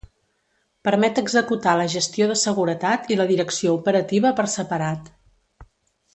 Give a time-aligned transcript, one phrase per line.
[0.87, 5.13] Permet executar la gestió de seguretat i la direcció operativa per separat.